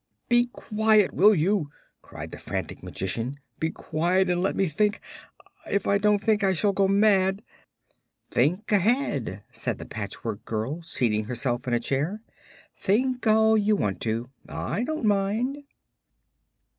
[0.29, 1.69] "Be quiet, will you?"
[2.01, 4.99] cried the frantic Magician; "be quiet and let me think!
[5.69, 7.43] If I don't think I shall go mad."
[8.31, 12.23] "Think ahead," said the Patchwork Girl, seating herself in a chair.
[12.75, 14.31] "Think all you want to.
[14.49, 15.59] I don't mind."